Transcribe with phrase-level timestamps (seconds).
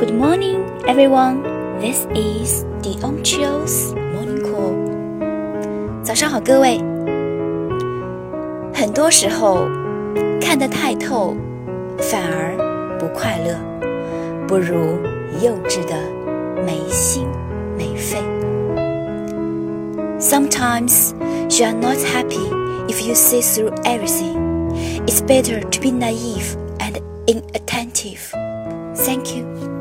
[0.00, 1.42] Good morning, everyone.
[1.78, 6.02] This is the Onchio's Morning Call.
[6.02, 6.78] 早上好，各位。
[8.72, 9.68] 很多时候
[10.40, 11.36] 看得太透，
[11.98, 12.56] 反而
[12.98, 13.54] 不快乐，
[14.48, 14.96] 不如
[15.44, 15.94] 幼稚的
[16.64, 17.28] 没心
[17.76, 18.16] 没肺。
[20.18, 21.12] Sometimes
[21.58, 22.48] you are not happy
[22.88, 24.72] if you see through everything.
[25.06, 28.32] It's better to be naive and inattentive.
[28.94, 29.79] Thank you.